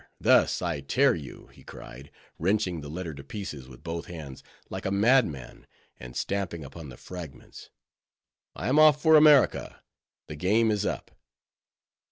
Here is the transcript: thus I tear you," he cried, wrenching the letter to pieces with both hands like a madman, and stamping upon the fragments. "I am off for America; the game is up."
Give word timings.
thus 0.19 0.63
I 0.63 0.79
tear 0.81 1.13
you," 1.13 1.45
he 1.53 1.63
cried, 1.63 2.09
wrenching 2.39 2.81
the 2.81 2.89
letter 2.89 3.13
to 3.13 3.23
pieces 3.23 3.67
with 3.67 3.83
both 3.83 4.07
hands 4.07 4.41
like 4.67 4.83
a 4.83 4.89
madman, 4.91 5.67
and 5.99 6.15
stamping 6.15 6.65
upon 6.65 6.89
the 6.89 6.97
fragments. 6.97 7.69
"I 8.55 8.67
am 8.67 8.79
off 8.79 8.99
for 8.99 9.15
America; 9.15 9.83
the 10.27 10.35
game 10.35 10.71
is 10.71 10.87
up." 10.87 11.11